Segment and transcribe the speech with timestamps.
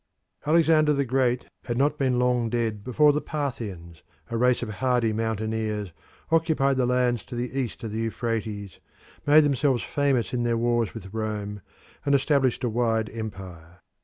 [0.47, 5.13] Alexander the Great had not been long dead before the Parthians, a race of hardy
[5.13, 5.91] mountaineers,
[6.31, 8.79] occupied the lands to the east of the Euphrates,
[9.27, 11.61] made themselves famous in their wars with Rome,
[12.03, 13.77] and established a wide empire.